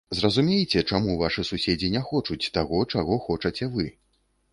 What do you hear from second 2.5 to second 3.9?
таго, чаго хочаце вы.